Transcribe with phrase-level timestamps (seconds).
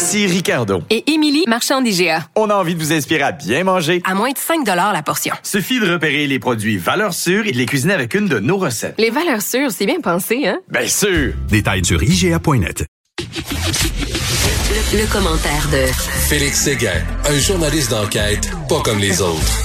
[0.00, 0.82] Ici Ricardo.
[0.88, 2.24] Et Émilie, marchand d'IGA.
[2.34, 4.00] On a envie de vous inspirer à bien manger.
[4.06, 5.34] À moins de 5 la portion.
[5.42, 8.56] Suffit de repérer les produits valeurs sûres et de les cuisiner avec une de nos
[8.56, 8.94] recettes.
[8.96, 10.58] Les valeurs sûres, c'est bien pensé, hein?
[10.70, 11.34] Bien sûr!
[11.50, 12.86] Détails sur IGA.net.
[13.18, 15.92] Le, le commentaire de
[16.28, 19.62] Félix Séguin, un journaliste d'enquête pas comme les autres.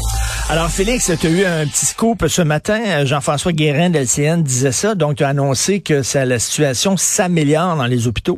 [0.50, 3.06] Alors, Félix, tu as eu un petit scoop ce matin.
[3.06, 4.96] Jean-François Guérin de LCN disait ça.
[4.96, 8.38] Donc, tu as annoncé que ça, la situation s'améliore dans les hôpitaux.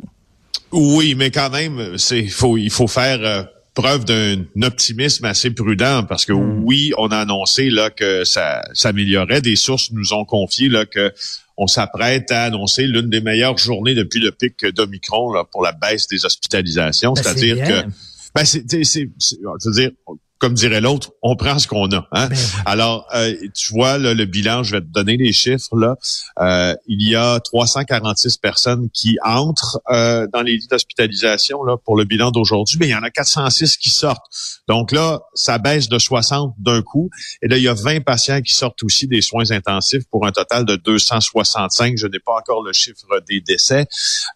[0.72, 3.42] Oui, mais quand même, c'est faut il faut faire euh,
[3.74, 6.62] preuve d'un optimisme assez prudent parce que Hmm.
[6.64, 9.40] oui, on a annoncé là que ça s'améliorait.
[9.40, 11.12] Des sources nous ont confié là que
[11.56, 15.72] on s'apprête à annoncer l'une des meilleures journées depuis le pic d'Omicron là, pour la
[15.72, 17.14] baisse des hospitalisations.
[17.14, 17.88] Ben, C'est-à-dire c'est que
[18.34, 19.90] ben c'est- je veux dire,
[20.38, 22.06] comme dirait l'autre, on prend ce qu'on a.
[22.12, 22.28] Hein?
[22.28, 22.36] Ben.
[22.66, 25.76] Alors, euh, tu vois là, le bilan, je vais te donner les chiffres.
[25.76, 25.96] Là,
[26.40, 31.96] Euh, il y a 346 personnes qui entrent euh, dans les lits d'hospitalisation là pour
[31.96, 34.24] le bilan d'aujourd'hui, mais il y en a 406 qui sortent.
[34.68, 37.10] Donc là, ça baisse de 60 d'un coup.
[37.42, 40.32] Et là, il y a 20 patients qui sortent aussi des soins intensifs pour un
[40.32, 41.96] total de 265.
[41.98, 43.86] Je n'ai pas encore le chiffre des décès,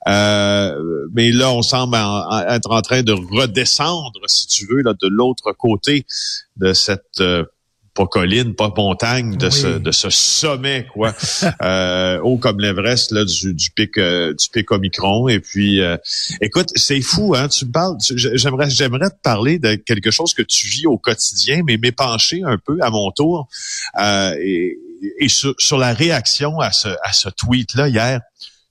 [0.09, 0.77] Euh,
[1.12, 4.92] mais là, on semble en- en- être en train de redescendre, si tu veux, là,
[4.94, 5.91] de l'autre côté
[6.56, 7.44] de cette euh,
[7.94, 9.52] pas colline, pas montagne, de Oui.
[9.52, 11.14] ce de ce sommet, quoi,
[11.62, 15.28] euh, haut comme l'Everest là du, du pic euh, du pic Omicron.
[15.28, 15.98] Et puis, euh,
[16.40, 17.48] écoute, c'est fou, hein.
[17.48, 21.60] Tu me parles, j'aimerais j'aimerais te parler de quelque chose que tu vis au quotidien,
[21.66, 23.47] mais m'épancher un peu à mon tour
[24.00, 24.78] euh, et,
[25.19, 28.20] et sur, sur la réaction à ce à ce tweet là hier.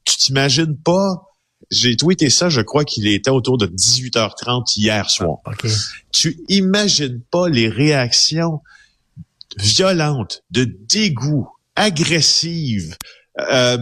[0.03, 1.30] Tu t'imagines pas
[1.71, 5.39] j'ai tweeté ça, je crois qu'il était autour de 18h30 hier soir.
[5.45, 5.67] OK.
[6.11, 8.61] Tu imagines pas les réactions
[9.57, 12.95] violentes, de dégoût, agressives,
[13.39, 13.77] euh,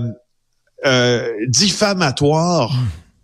[0.85, 2.73] euh, diffamatoires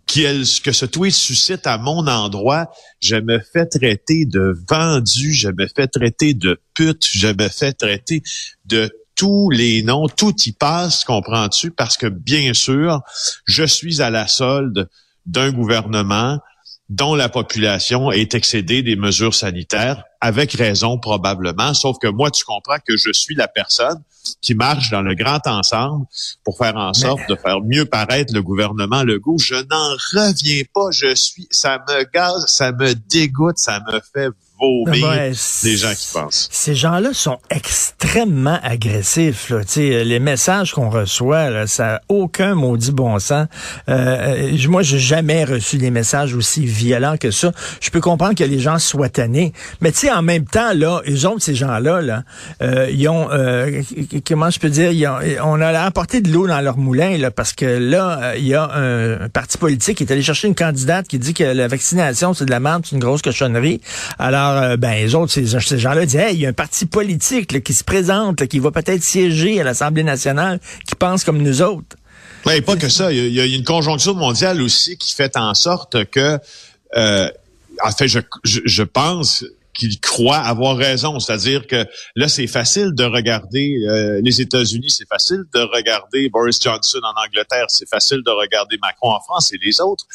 [0.06, 0.24] qui,
[0.62, 2.70] que ce tweet suscite à mon endroit.
[3.00, 7.72] Je me fais traiter de vendu, je me fais traiter de pute, je me fais
[7.72, 8.22] traiter
[8.64, 11.70] de tous les noms, tout y passe, comprends-tu?
[11.70, 13.00] Parce que bien sûr,
[13.46, 14.88] je suis à la solde
[15.24, 16.38] d'un gouvernement
[16.88, 22.44] dont la population est excédée des mesures sanitaires, avec raison probablement, sauf que moi, tu
[22.44, 24.00] comprends que je suis la personne
[24.40, 26.06] qui marche dans le grand ensemble
[26.44, 29.38] pour faire en sorte de faire mieux paraître le gouvernement Legault.
[29.38, 34.30] Je n'en reviens pas, je suis, ça me gaze, ça me dégoûte, ça me fait
[34.60, 35.32] vomir Ouais,
[35.64, 36.48] les gens qui pensent.
[36.50, 39.50] Ces gens-là sont extrêmement agressifs.
[39.50, 39.64] Là.
[39.64, 43.46] Tu sais, Les messages qu'on reçoit, là, ça n'a aucun maudit bon sens.
[43.88, 47.52] Euh, euh, moi, j'ai jamais reçu des messages aussi violents que ça.
[47.80, 49.52] Je peux comprendre que les gens soient tannés.
[49.80, 52.22] Mais tu sais, en même temps, là, eux autres, ces gens-là, là,
[52.62, 53.82] euh, ils ont, euh,
[54.26, 57.30] comment je peux dire, ils ont- on a apporté de l'eau dans leur moulin, là,
[57.30, 60.48] parce que là, euh, il y a un, un parti politique qui est allé chercher
[60.48, 63.80] une candidate qui dit que la vaccination, c'est de la merde, c'est une grosse cochonnerie.
[64.18, 67.62] Alors, euh, ben, les autres, ces, gens-là disent, hey, il y a un parti politique
[67.62, 71.96] qui se présente, qui va peut-être siéger à l'Assemblée nationale, qui pense comme nous autres.
[72.44, 73.12] Oui, pas que ça.
[73.12, 76.38] Il y, a, une conjoncture mondiale aussi qui fait en sorte que,
[76.96, 77.28] euh,
[77.84, 79.44] en fait, je pense
[79.76, 81.18] qu'ils croient avoir raison.
[81.18, 86.58] C'est-à-dire que là, c'est facile de regarder euh, les États-Unis, c'est facile de regarder Boris
[86.62, 90.06] Johnson en Angleterre, c'est facile de regarder Macron en France et les autres,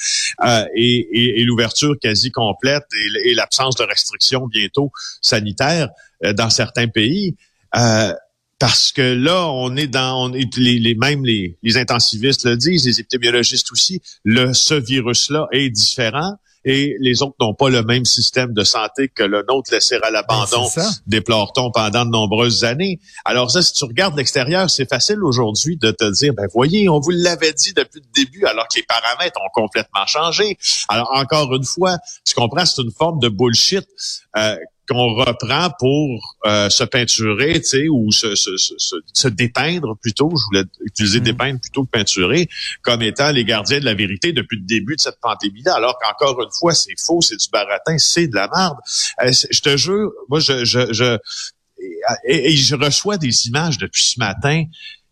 [0.43, 4.91] euh, et, et, et l'ouverture quasi complète et, et l'absence de restrictions bientôt
[5.21, 5.89] sanitaires
[6.25, 7.35] euh, dans certains pays.
[7.75, 8.13] Euh,
[8.59, 12.57] parce que là, on est dans, on est, les, les, même les, les intensivistes le
[12.57, 17.83] disent, les épidémiologistes aussi, le, ce virus-là est différent et les autres n'ont pas le
[17.83, 22.63] même système de santé que le nôtre laissé à l'abandon, Ben, déplore-t-on pendant de nombreuses
[22.63, 22.99] années.
[23.25, 26.99] Alors ça, si tu regardes l'extérieur, c'est facile aujourd'hui de te dire, ben voyez, on
[26.99, 30.57] vous l'avait dit depuis le début, alors que les paramètres ont complètement changé.
[30.89, 33.87] Alors encore une fois, tu comprends, c'est une forme de bullshit.
[34.37, 34.55] Euh,
[34.91, 40.29] qu'on reprend pour euh, se peinturer, tu sais, ou se, se, se, se, dépeindre plutôt,
[40.29, 41.23] je voulais utiliser Mm.
[41.23, 42.47] dépeindre plutôt que peinturer,
[42.81, 46.41] comme étant les gardiens de la vérité depuis le début de cette pandémie-là, alors qu'encore
[46.41, 48.77] une fois, c'est faux, c'est du baratin, c'est de la merde.
[49.23, 51.17] Euh, je te jure, moi, je, je, je
[52.25, 54.65] et, et je reçois des images depuis ce matin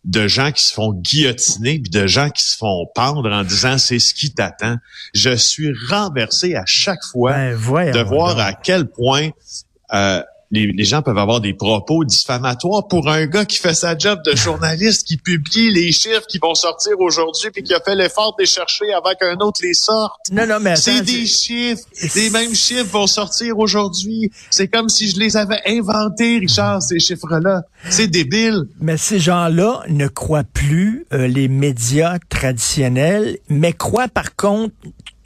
[0.05, 3.77] de gens qui se font guillotiner, puis de gens qui se font pendre en disant
[3.77, 4.77] c'est ce qui t'attend.
[5.13, 8.43] Je suis renversé à chaque fois Ben, de voir donc.
[8.45, 9.29] à quel point
[9.93, 10.21] euh,
[10.51, 14.19] les, les gens peuvent avoir des propos diffamatoires pour un gars qui fait sa job
[14.25, 18.35] de journaliste, qui publie les chiffres qui vont sortir aujourd'hui, puis qui a fait l'effort
[18.37, 20.19] de les chercher avant qu'un autre les sorte.
[20.31, 21.83] Non, non, mais C'est des chiffres.
[22.15, 24.31] Les mêmes chiffres vont sortir aujourd'hui.
[24.49, 27.61] C'est comme si je les avais inventés, Richard, ces chiffres-là.
[27.89, 28.65] C'est débile.
[28.81, 34.73] Mais ces gens-là ne croient plus euh, les médias traditionnels, mais croient par contre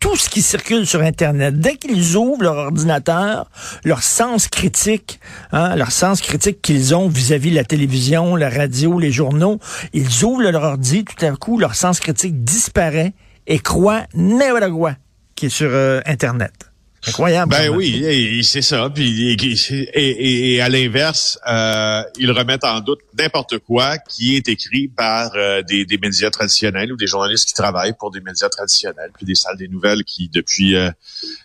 [0.04, 1.58] tout ce qui circule sur Internet.
[1.60, 3.50] Dès qu'ils ouvrent leur ordinateur,
[3.86, 5.22] leur sens critique,
[5.54, 9.60] hein, leur sens critique qu'ils ont vis-à-vis de la télévision, la radio, les journaux,
[9.94, 13.14] ils ouvrent leur ordi, tout à coup, leur sens critique disparaît
[13.48, 14.96] et croient n'importe quoi
[15.36, 16.73] qui est sur euh, Internet.
[17.08, 17.50] Incroyable.
[17.52, 18.90] Ben oui, et- et c'est ça.
[18.90, 24.88] Puis et, et- à l'inverse, euh, ils remettent en doute n'importe quoi qui est écrit
[24.88, 29.12] par euh, des, des médias traditionnels ou des journalistes qui travaillent pour des médias traditionnels,
[29.16, 30.90] puis des salles des nouvelles qui depuis euh,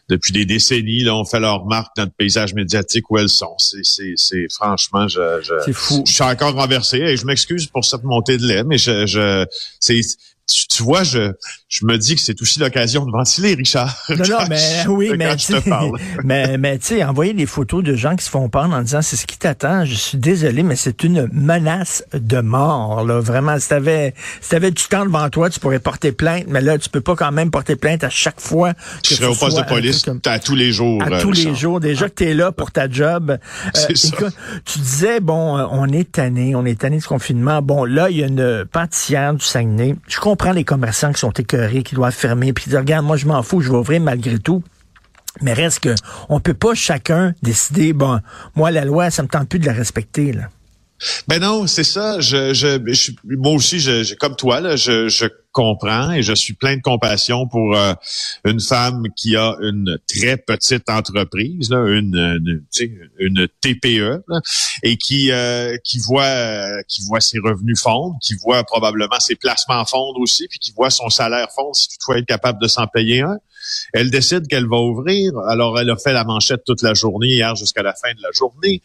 [0.08, 3.54] depuis des décennies là, ont fait leur marque dans le paysage médiatique où elles sont.
[3.58, 6.04] C'est franchement, je je, fou.
[6.06, 9.44] je suis encore renversé et je m'excuse pour cette montée de lait, mais je je
[9.80, 10.00] c'est
[10.48, 11.32] tu, tu vois, je,
[11.68, 13.94] je me dis que c'est aussi l'occasion de ventiler, Richard.
[14.08, 15.52] Non, non, mais oui, mais tu
[16.24, 19.16] mais, mais sais, envoyer des photos de gens qui se font pendre en disant c'est
[19.16, 23.20] ce qui t'attend, je suis désolé, mais c'est une menace de mort, là.
[23.20, 26.78] Vraiment, si t'avais, si t'avais du temps devant toi, tu pourrais porter plainte, mais là,
[26.78, 28.80] tu peux pas quand même porter plainte à chaque fois que
[29.10, 31.02] Je serais au poste de police comme- à tous les jours.
[31.02, 31.80] à euh, tous les jours.
[31.80, 33.30] Déjà que tu es là pour ta job.
[33.30, 34.08] Euh, C'est ça.
[34.08, 34.34] écoute,
[34.64, 37.60] tu disais, bon, euh, on est tanné, on est tanné du confinement.
[37.60, 39.94] Bon, là, il y a une pâtissière du Saguenay.
[40.08, 43.16] Je comprends les commerçants qui sont écœurés, qui doivent fermer, puis qui disent, regarde, moi,
[43.16, 44.62] je m'en fous, je vais ouvrir malgré tout.
[45.40, 45.94] Mais reste que,
[46.28, 48.20] on peut pas chacun décider, bon,
[48.56, 50.48] moi, la loi, ça me tente plus de la respecter, là.
[51.28, 52.20] Ben non, c'est ça.
[52.20, 56.54] Je, je, je- moi aussi, je, comme toi, là, je, je comprends et je suis
[56.54, 57.92] plein de compassion pour euh,
[58.44, 64.40] une femme qui a une très petite entreprise, là, une, une, une TPE, là,
[64.82, 69.84] et qui euh, qui voit qui voit ses revenus fondre, qui voit probablement ses placements
[69.84, 72.86] fondre aussi, puis qui voit son salaire fondre si toutefois elle est capable de s'en
[72.86, 73.38] payer un.
[73.92, 75.32] Elle décide qu'elle va ouvrir.
[75.48, 78.30] Alors, elle a fait la manchette toute la journée, hier jusqu'à la fin de la
[78.32, 78.82] journée.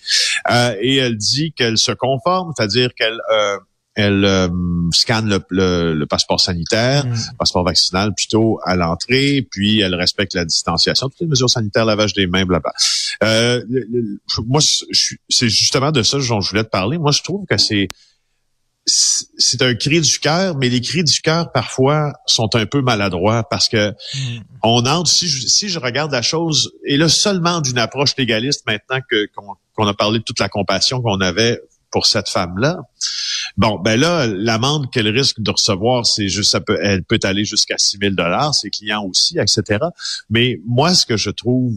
[0.52, 3.58] Euh, et elle dit qu'elle se conforme, c'est-à-dire qu'elle euh,
[3.96, 4.48] elle euh,
[4.92, 7.14] scanne le, le- le passeport sanitaire, Mm.
[7.38, 12.14] passeport vaccinal plutôt à l'entrée, puis elle respecte la distanciation, toutes les mesures sanitaires, lavage
[12.14, 12.72] des mains, blabla.
[13.24, 16.98] Euh, le- le- moi, c'est justement de ça dont je voulais te parler.
[16.98, 17.88] Moi, je trouve que c'est
[18.86, 23.44] c'est un cri du cœur, mais les cris du cœur parfois sont un peu maladroits
[23.50, 23.94] parce que
[24.62, 28.66] on entre, si je, si je regarde la chose, et là seulement d'une approche légaliste
[28.68, 29.28] maintenant que
[29.76, 31.62] qu'on a parlé de toute la compassion qu'on avait
[31.94, 32.80] pour cette femme-là.
[33.56, 37.46] Bon, ben là, l'amende qu'elle risque de recevoir, c'est juste, ça peut, elle peut aller
[37.46, 39.86] jusqu'à 6 000 dollars, ses clients aussi, etc.
[40.30, 41.76] Mais moi, ce que je trouve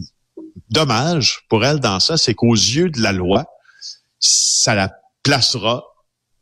[0.71, 3.45] dommage pour elle dans ça, c'est qu'aux yeux de la loi,
[4.19, 5.85] ça la placera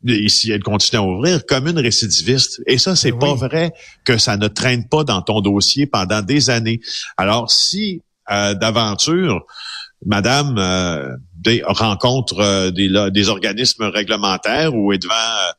[0.06, 2.60] et si elle continue à ouvrir, comme une récidiviste.
[2.66, 3.18] Et ça, c'est Oui.
[3.18, 3.72] pas vrai
[4.04, 6.80] que ça ne traîne pas dans ton dossier pendant des années.
[7.16, 9.44] Alors, si euh, d'aventure,
[10.04, 15.52] Madame euh, des- rencontre euh, des, là, des organismes réglementaires ou est devant euh,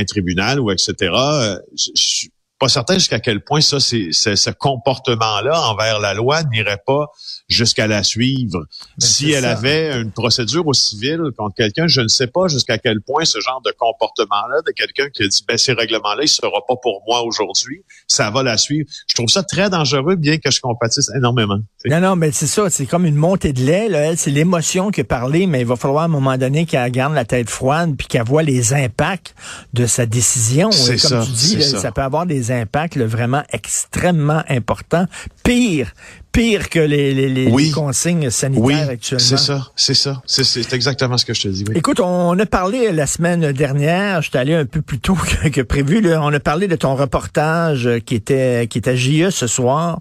[0.00, 1.56] un tribunal ou etc., je
[1.96, 2.30] je suis
[2.60, 7.06] pas certain jusqu'à quel point ça, c'est, c'est- ce comportement-là envers la loi n'irait pas
[7.48, 8.66] jusqu'à la suivre.
[8.98, 9.52] si c'est elle ça.
[9.52, 13.40] avait une procédure au civil contre quelqu'un, je ne sais pas jusqu'à quel point ce
[13.40, 17.02] genre de comportement-là de quelqu'un qui a dit ben ces règlements-là, il sera pas pour
[17.08, 18.88] moi aujourd'hui, ça va la suivre.
[19.08, 21.58] Je trouve ça très dangereux, bien que je compatisse énormément.
[21.86, 23.88] Non, non, mais c'est ça, c'est comme une montée de lait.
[23.88, 24.10] Là.
[24.10, 26.90] Elle, c'est l'émotion qui a parlé, mais il va falloir à un moment donné qu'elle
[26.92, 29.34] garde la tête froide puis qu'elle voit les impacts
[29.72, 30.68] de sa décision.
[30.70, 31.78] Comme ça, tu dis, là, ça.
[31.78, 35.06] ça peut avoir des impacts là, vraiment extrêmement importants.
[35.42, 35.92] Pire,
[36.32, 37.66] pire que les, les, les- Oui.
[37.66, 39.24] les consignes sanitaires Oui, actuellement.
[39.24, 41.64] c'est ça, c'est ça, c'est, exactement ce que je te dis.
[41.68, 41.74] oui.
[41.76, 45.48] Écoute, on a parlé la semaine dernière, je suis allé un peu plus tôt que,
[45.48, 49.30] que prévu, là, on a parlé de ton reportage qui était qui était à JE
[49.30, 50.00] ce soir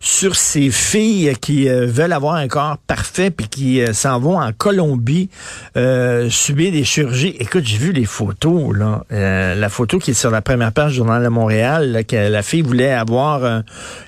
[0.00, 4.38] sur ces filles qui euh, veulent avoir un corps parfait puis qui euh, s'en vont
[4.40, 5.30] en Colombie
[5.76, 7.36] euh, subir des chirurgies.
[7.40, 10.96] Écoute, j'ai vu les photos là, la photo qui est sur la première page du
[10.98, 13.62] journal de Montréal, là, que la fille voulait avoir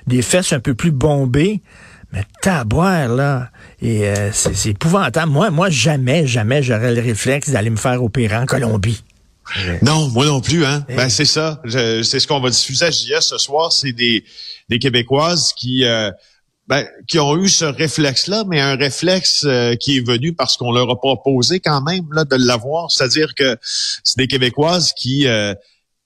[0.05, 1.46] des fesses un peu plus bombées.
[2.13, 3.49] Mais taboire, là.
[3.81, 5.31] Et euh, c'est épouvantable.
[5.31, 9.03] Moi, moi, jamais, jamais j'aurais le réflexe d'aller me faire opérer en Colombie.
[9.81, 10.85] Non, moi non plus, hein.
[10.89, 11.61] Ben c'est ça.
[11.65, 13.71] C'est ce qu'on va diffuser à JS ce soir.
[13.71, 14.23] C'est des,
[14.69, 16.11] des Québécoises qui euh,
[16.67, 20.73] ben, qui ont eu ce réflexe-là, mais un réflexe euh, qui est venu parce qu'on
[20.73, 22.91] leur a proposé quand même là, de l'avoir.
[22.91, 23.57] C'est-à-dire que
[24.03, 25.53] c'est des Québécoises qui euh,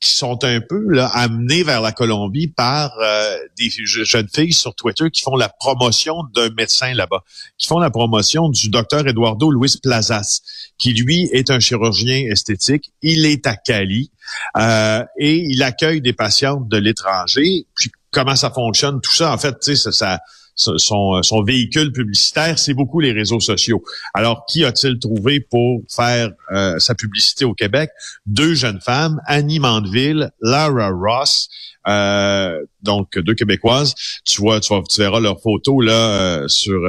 [0.01, 4.73] qui sont un peu là, amenées vers la Colombie par euh, des jeunes filles sur
[4.73, 7.23] Twitter qui font la promotion d'un médecin là-bas,
[7.57, 10.41] qui font la promotion du docteur Eduardo Luis Plazas,
[10.79, 12.91] qui lui est un chirurgien esthétique.
[13.03, 14.11] Il est à Cali
[14.57, 17.67] et il accueille des patientes de l'étranger.
[17.75, 20.19] Puis comment ça fonctionne, tout ça, en fait, tu sais, ça, ça
[20.55, 23.83] son, euh, son, véhicule publicitaire, c'est beaucoup les réseaux sociaux.
[24.13, 27.89] Alors, qui a-t-il trouvé pour faire euh, sa publicité au Québec?
[28.25, 31.49] Deux jeunes femmes, Annie Mandeville, Lara Ross,
[31.87, 33.93] euh, donc deux Québécoises.
[34.25, 36.79] Tu vois, tu, tu verras leurs photos là sur,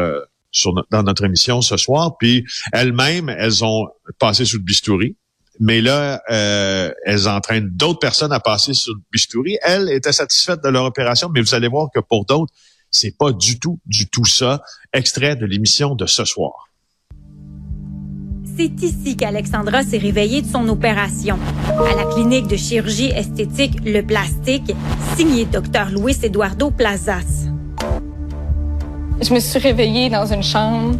[0.91, 2.17] dans notre émission ce soir.
[2.19, 3.89] Puis elles-mêmes, elles ont
[4.19, 5.17] passé sous le bistouri.
[5.61, 9.59] Mais là, elles entraînent d'autres personnes à passer sur le bistouri.
[9.63, 12.53] Elles étaient satisfaites de leur opération, mais vous allez voir que pour d'autres,
[12.93, 14.63] c'est pas du tout, du tout ça.
[14.93, 16.69] Extrait de l'émission de ce soir.
[18.57, 21.39] C'est ici qu'Alexandra s'est réveillée de son opération.
[21.69, 24.75] À la clinique de chirurgie esthétique Le Plastique,
[25.17, 25.87] signé Dr.
[25.91, 27.49] Luis Eduardo Plazas.
[29.23, 30.99] Je me suis réveillée dans une chambre,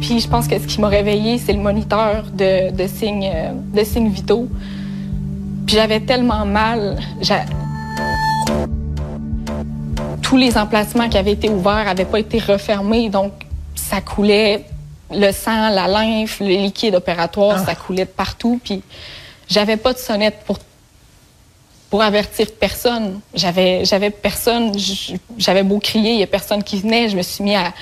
[0.00, 3.30] puis je pense que ce qui m'a réveillée, c'est le moniteur de, de, signes,
[3.72, 4.48] de signes vitaux.
[5.66, 6.98] Puis j'avais tellement mal
[10.24, 13.32] tous les emplacements qui avaient été ouverts n'avaient pas été refermés, donc
[13.76, 14.64] ça coulait
[15.10, 17.64] le sang, la lymphe, le liquide opératoire, ah.
[17.64, 18.58] ça coulait de partout.
[18.64, 18.82] Puis
[19.48, 20.58] j'avais pas de sonnette pour
[21.90, 23.20] pour avertir personne.
[23.34, 24.72] J'avais j'avais personne.
[25.36, 27.10] J'avais beau crier, il y a personne qui venait.
[27.10, 27.72] Je me suis mis à,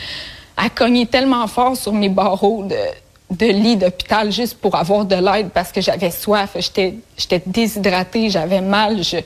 [0.57, 2.77] à cogner tellement fort sur mes barreaux de
[3.31, 8.29] de lit d'hôpital juste pour avoir de l'aide parce que j'avais soif, j'étais j'étais déshydratée,
[8.29, 9.19] j'avais mal, je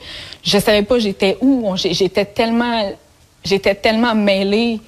[0.43, 2.89] je savais pas j'étais où, j'étais tellement
[3.47, 4.79] J'étais tellement mêlée.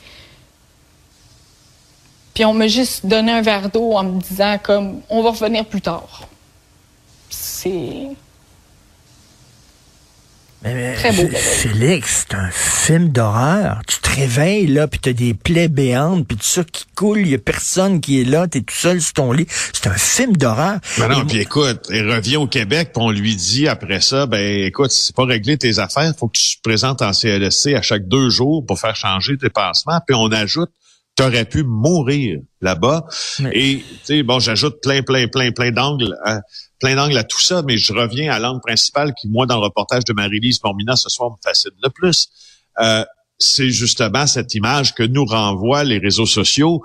[2.34, 5.66] Puis on m'a juste donné un verre d'eau en me disant comme on va revenir
[5.66, 6.28] plus tard.
[7.30, 8.10] C'est
[10.64, 11.30] mais, Très beau.
[11.34, 13.82] Félix, c'est un film d'horreur.
[13.88, 17.30] Tu te réveilles, là, puis t'as des plaies béantes, puis tout ça qui coule, il
[17.30, 19.48] y a personne qui est là, t'es tout seul sur ton lit.
[19.50, 20.80] C'est un film d'horreur.
[20.98, 24.64] Ben non, puis écoute, il revient au Québec, puis on lui dit après ça, ben
[24.66, 28.08] écoute, c'est pas régler tes affaires, faut que tu te présentes en CLSC à chaque
[28.08, 30.72] deux jours pour faire changer tes passements, puis on ajoute
[31.20, 33.06] t'aurais pu mourir là-bas.
[33.52, 36.16] Et, tu sais, bon, j'ajoute plein, plein, plein, plein d'angles.
[36.26, 36.40] Hein
[36.80, 39.64] plein d'angles à tout ça, mais je reviens à l'angle principal qui, moi, dans le
[39.64, 42.30] reportage de Marie-Lise Mormina ce soir, me fascine le plus.
[42.80, 43.04] Euh,
[43.38, 46.82] c'est justement cette image que nous renvoient les réseaux sociaux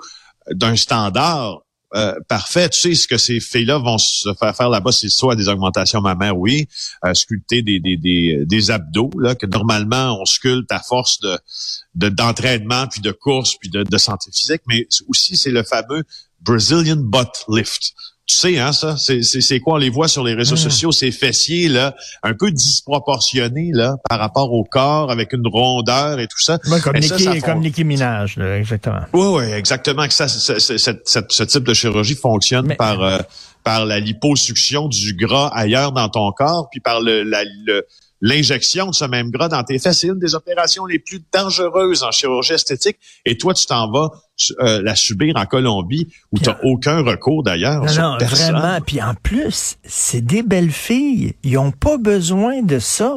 [0.51, 1.61] d'un standard
[1.93, 2.69] euh, parfait.
[2.69, 6.01] Tu sais, ce que ces filles-là vont se faire faire là-bas, c'est soit des augmentations
[6.01, 6.67] mammaires, oui,
[7.05, 7.97] euh, sculpter des, des,
[8.45, 11.39] des, abdos, là, que normalement on sculpte à force de
[12.09, 16.03] d'entraînement, puis de course, puis de, de santé physique, mais aussi c'est le fameux
[16.41, 17.93] Brazilian butt lift.
[18.27, 19.75] Tu sais, hein, ça, c'est quoi?
[19.75, 20.69] On les voit sur les réseaux hmm.
[20.69, 26.19] sociaux, ces fessiers, là, un peu disproportionnés, là, par rapport au corps, avec une rondeur
[26.19, 26.57] et tout ça.
[26.83, 29.01] comme, Nicki, comme Minaj, là, exactement.
[29.13, 30.07] Oui, oui, exactement.
[30.07, 33.19] Que ça, ce type de chirurgie fonctionne par, euh,
[33.63, 37.85] par la liposuction du gras ailleurs dans ton corps, puis par le, la, le,
[38.21, 39.99] l'injection de ce même gras dans tes fesses.
[39.99, 42.97] C'est une des opérations les plus dangereuses en chirurgie esthétique.
[43.25, 44.09] Et toi, tu t'en vas
[44.59, 47.85] euh, la subir en Colombie où tu n'as aucun recours d'ailleurs.
[47.85, 48.79] Non, non, vraiment.
[48.85, 51.35] Puis en plus, c'est des belles filles.
[51.43, 53.15] Ils ont pas besoin de ça.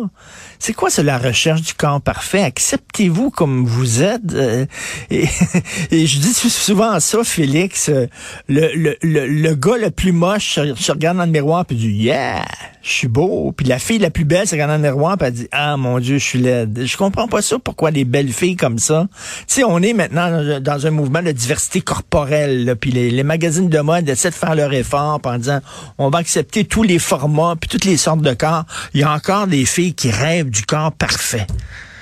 [0.61, 2.43] C'est quoi, c'est la recherche du corps parfait?
[2.43, 4.33] Acceptez-vous comme vous êtes.
[4.33, 4.67] Euh,
[5.11, 5.27] et,
[5.91, 7.89] je dis souvent ça, Félix.
[7.89, 8.07] Euh,
[8.49, 8.71] le,
[9.03, 12.45] le, le, gars le plus moche se, regarde dans le miroir puis dit Yeah,
[12.83, 13.53] je suis beau.
[13.57, 15.77] Puis la fille la plus belle se regarde dans le miroir puis elle dit Ah
[15.77, 16.81] mon Dieu, je suis laide.
[16.85, 17.59] Je comprends pas ça.
[17.59, 19.09] Pourquoi les belles filles comme ça?
[19.41, 22.77] Tu sais, on est maintenant dans un mouvement de diversité corporelle.
[22.81, 25.61] Puis les, magazines de mode essaient de faire leur effort en disant
[25.99, 28.65] on va accepter tous les formats puis toutes les sortes de corps.
[28.95, 31.47] Il y a encore des filles qui rêvent du corps parfait.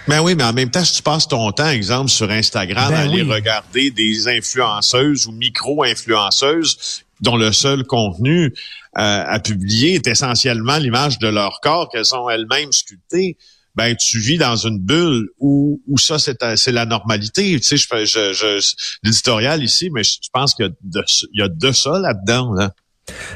[0.09, 2.97] Ben oui, mais en même temps, si tu passes ton temps, exemple, sur Instagram, ben
[2.97, 8.53] à aller regarder des influenceuses ou micro-influenceuses dont le seul contenu
[8.99, 13.37] euh, à publier est essentiellement l'image de leur corps qu'elles ont elles-mêmes sculpté
[13.77, 17.59] ben tu vis dans une bulle où, où ça c'est c'est la normalité.
[17.61, 21.05] Tu sais, je fais je, je, l'éditorial ici, mais je, pense qu'il y a de,
[21.33, 22.53] il y a de ça là-dedans.
[22.55, 22.73] Là.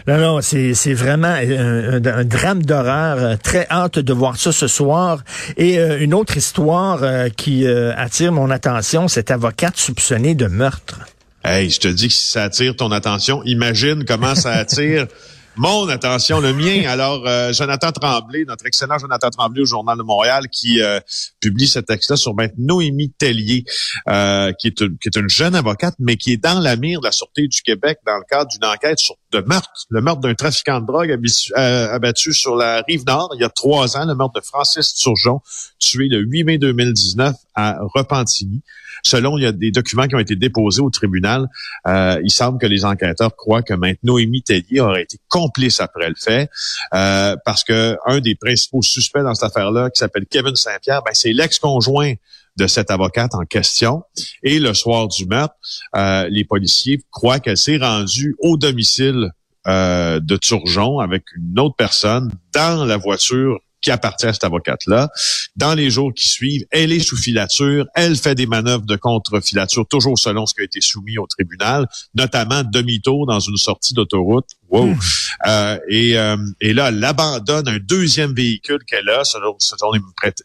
[0.08, 3.18] Non, non, c'est, c'est vraiment un, drame d'horreur.
[3.18, 5.22] Euh, très hâte de voir ça ce soir.
[5.56, 10.98] Et euh, une autre histoire euh, qui attire mon attention, cette avocate soupçonnée de meurtre.
[11.44, 15.06] Hey, je te dis que si ça attire ton attention, imagine comment ça attire
[15.60, 16.84] mon attention, le mien.
[16.88, 21.00] Alors, euh, Jonathan Tremblay, notre excellent Jonathan Tremblay au Journal de Montréal, qui euh,
[21.38, 23.64] publie ce texte-là sur maître Noémie Tellier,
[24.08, 27.00] euh, qui, est une, qui est une jeune avocate, mais qui est dans la mire
[27.00, 30.20] de la Sûreté du Québec dans le cadre d'une enquête sur de meurtre, le meurtre
[30.20, 31.16] d'un trafiquant de drogue
[31.54, 35.40] abattu sur la rive nord il y a trois ans, le meurtre de Francis Turgeon,
[35.78, 38.62] tué le 8 mai 2019 à Repentigny.
[39.02, 41.46] Selon il y a des documents qui ont été déposés au tribunal,
[41.86, 46.08] euh, il semble que les enquêteurs croient que maintenant Noémie Tellier aurait été complice après
[46.08, 46.48] le fait,
[46.94, 51.12] euh, parce que un des principaux suspects dans cette affaire-là, qui s'appelle Kevin Saint-Pierre, ben,
[51.12, 52.14] c'est l'ex-conjoint
[52.56, 54.02] de cette avocate en question.
[54.42, 55.54] Et le soir du meurtre,
[55.96, 59.30] euh, les policiers croient qu'elle s'est rendue au domicile
[59.66, 65.08] euh, de Turgeon avec une autre personne dans la voiture qui appartient à cette avocate-là.
[65.56, 69.86] Dans les jours qui suivent, elle est sous filature, elle fait des manœuvres de contre-filature,
[69.86, 74.48] toujours selon ce qui a été soumis au tribunal, notamment demi-tour dans une sortie d'autoroute.
[74.70, 74.86] Wow.
[74.86, 74.98] Hmm.
[75.46, 79.90] Euh, et, euh, et là, elle abandonne un deuxième véhicule qu'elle a, selon, selon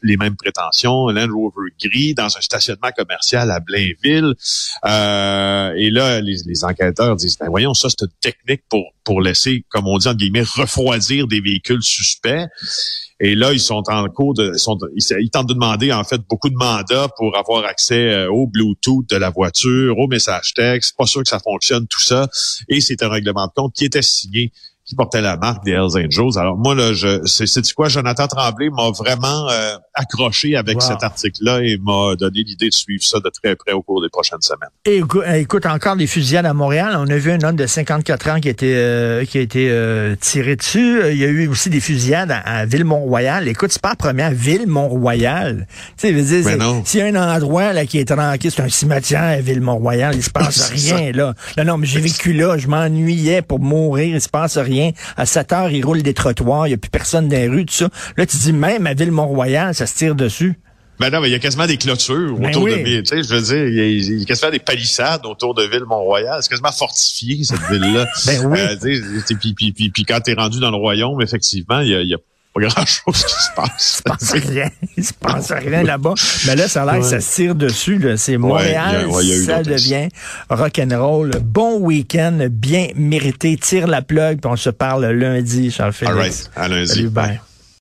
[0.02, 4.34] les, mêmes prétentions, Land Rover gris, dans un stationnement commercial à Blainville.
[4.86, 9.22] Euh, et là, les, les enquêteurs disent, ben voyons, ça, c'est une technique pour, pour
[9.22, 12.48] laisser, comme on dit en guillemets, refroidir des véhicules suspects.
[13.22, 14.52] Et là, ils sont en cours de,
[14.96, 19.10] ils, tentent de demander en fait beaucoup de mandats pour avoir accès euh, au Bluetooth
[19.10, 20.98] de la voiture, au message texte.
[20.98, 22.28] Pas sûr que ça fonctionne tout ça.
[22.68, 24.52] Et c'est un règlement de compte qui était signé
[24.86, 26.38] qui portait la marque des Hells Angels.
[26.38, 31.62] Alors moi, là, je c'est quoi, Jonathan Tremblay m'a vraiment euh, accroché avec cet article-là
[31.64, 34.70] et m'a donné l'idée de suivre ça de très près au cours des prochaines semaines.
[34.86, 35.02] Et
[35.42, 36.96] écoute, encore des fusillades à Montréal.
[36.98, 40.16] On a vu un homme de 54 ans qui, était, euh, qui a été euh,
[40.20, 41.02] tiré dessus.
[41.10, 43.48] Il y a eu aussi des fusillades à, Ville-Mont-Royal.
[43.48, 45.68] Écoute, c'est pas la première Ville-Mont-Royal.
[45.98, 46.44] Tu sais,
[46.86, 50.24] s'il y a un endroit là qui est tranquille, c'est un cimetière à Ville-Mont-Royal, il
[50.24, 51.34] se passe rien là.
[51.58, 54.75] Non, non, mais j'ai vécu là, je m'ennuyais pour mourir, il se passe rien.
[55.18, 57.66] À 7 heures, ils roulent des trottoirs, il n'y a plus personne dans les rues,
[57.66, 57.90] tout ça.
[58.18, 60.60] Là, tu dis, même à Ville-Mont-Royal, ça se tire dessus.
[61.00, 63.04] Ben non, mais il y a quasiment des clôtures ben autour de ville.
[63.04, 66.42] Tu sais, je veux dire, il y, a, quasiment des palissades autour de Ville-Mont-Royal.
[66.42, 68.08] C'est quasiment fortifié, cette ville-là.
[68.26, 68.60] ben oui.
[68.60, 72.02] Euh, puis, puis, puis, puis, quand t'es rendu dans le royaume, effectivement, il y a,
[72.02, 72.18] y a
[72.56, 73.70] pas grand-chose qui se passe.
[73.78, 74.70] Il se passe rien.
[74.98, 76.14] Il se passe rien là-bas.
[76.48, 78.02] Mais là, ça a l'air que ça se tire dessus.
[78.18, 79.08] C'est Montréal,
[79.46, 80.10] ça devient
[80.50, 81.32] rock'n'roll.
[81.44, 83.58] Bon week-end, bien mérité.
[83.58, 86.16] Tire la plug, puis on se parle lundi, Charles Félix.
[86.16, 86.52] All right.
[86.56, 86.88] À lundi.
[86.88, 87.40] Salut, bye.